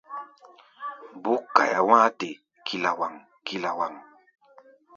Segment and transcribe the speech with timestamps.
[1.23, 2.29] Búk kaia wá̧á̧-te
[2.65, 3.93] kilawaŋ-kilawaŋ.